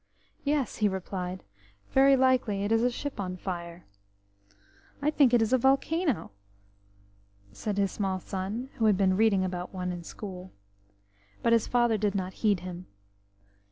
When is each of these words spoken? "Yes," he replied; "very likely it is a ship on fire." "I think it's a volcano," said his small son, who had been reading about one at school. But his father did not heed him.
"Yes," 0.43 0.77
he 0.77 0.89
replied; 0.89 1.43
"very 1.91 2.15
likely 2.15 2.63
it 2.63 2.71
is 2.71 2.81
a 2.81 2.89
ship 2.89 3.19
on 3.19 3.37
fire." 3.37 3.85
"I 4.99 5.11
think 5.11 5.31
it's 5.31 5.53
a 5.53 5.59
volcano," 5.59 6.31
said 7.51 7.77
his 7.77 7.91
small 7.91 8.19
son, 8.19 8.71
who 8.77 8.85
had 8.85 8.97
been 8.97 9.15
reading 9.15 9.45
about 9.45 9.75
one 9.75 9.91
at 9.91 10.07
school. 10.07 10.53
But 11.43 11.53
his 11.53 11.67
father 11.67 11.99
did 11.99 12.15
not 12.15 12.33
heed 12.41 12.61
him. 12.61 12.87